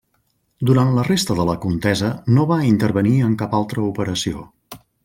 [0.69, 4.47] Durant la resta de la contesa no va intervenir en cap altra operació.